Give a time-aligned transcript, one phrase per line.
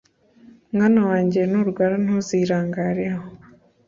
[0.73, 3.23] Mwana wanjye, nurwara, ntuzirangareho,